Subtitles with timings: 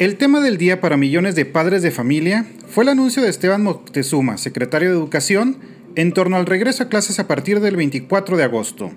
[0.00, 3.62] El tema del día para millones de padres de familia fue el anuncio de Esteban
[3.62, 5.56] Moctezuma, secretario de Educación,
[5.94, 8.90] en torno al regreso a clases a partir del 24 de agosto.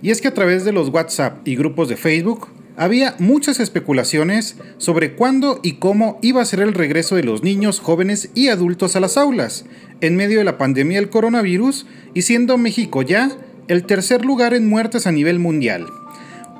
[0.00, 2.46] Y es que a través de los WhatsApp y grupos de Facebook
[2.76, 7.80] había muchas especulaciones sobre cuándo y cómo iba a ser el regreso de los niños,
[7.80, 9.64] jóvenes y adultos a las aulas,
[10.00, 13.32] en medio de la pandemia del coronavirus y siendo México ya
[13.66, 15.88] el tercer lugar en muertes a nivel mundial.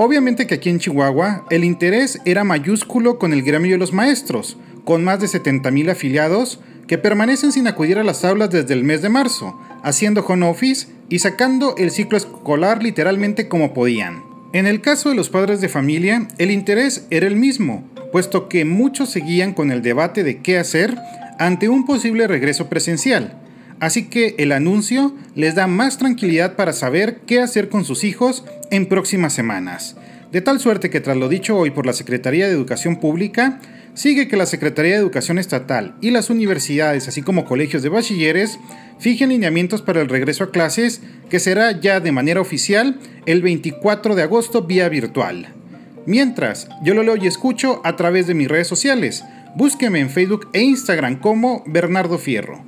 [0.01, 4.57] Obviamente que aquí en Chihuahua el interés era mayúsculo con el gremio de los maestros,
[4.85, 9.03] con más de 70.000 afiliados que permanecen sin acudir a las aulas desde el mes
[9.03, 14.23] de marzo, haciendo home office y sacando el ciclo escolar literalmente como podían.
[14.53, 18.65] En el caso de los padres de familia, el interés era el mismo, puesto que
[18.65, 20.97] muchos seguían con el debate de qué hacer
[21.41, 23.48] ante un posible regreso presencial,
[23.81, 28.45] Así que el anuncio les da más tranquilidad para saber qué hacer con sus hijos
[28.71, 29.97] en próximas semanas.
[30.33, 33.61] De tal suerte que tras lo dicho hoy por la Secretaría de Educación Pública,
[33.95, 38.59] sigue que la Secretaría de Educación Estatal y las universidades, así como colegios de bachilleres,
[38.99, 44.15] fijen lineamientos para el regreso a clases, que será ya de manera oficial el 24
[44.15, 45.49] de agosto vía virtual.
[46.05, 49.25] Mientras, yo lo leo y escucho a través de mis redes sociales.
[49.57, 52.68] Búsqueme en Facebook e Instagram como Bernardo Fierro.